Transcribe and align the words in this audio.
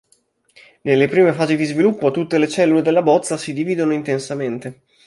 Nelle 0.81 1.07
prime 1.07 1.31
fasi 1.31 1.55
di 1.55 1.63
sviluppo 1.63 2.09
tutte 2.09 2.39
le 2.39 2.47
cellule 2.47 2.81
della 2.81 3.03
bozza 3.03 3.37
si 3.37 3.53
dividono 3.53 3.93
intensamente. 3.93 4.81